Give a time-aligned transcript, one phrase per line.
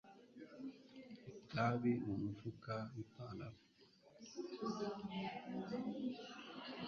[1.39, 3.59] itabi mu mufuka wipantaro